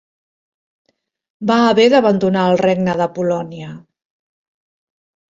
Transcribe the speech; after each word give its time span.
Va 1.51 1.57
haver 1.65 1.85
d'abandonar 1.93 2.45
el 2.53 2.57
regne 2.61 2.95
de 3.01 3.07
Polònia. 3.19 3.69